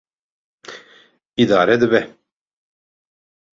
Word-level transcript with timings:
Îdare 1.41 1.75
dibe. 1.81 2.01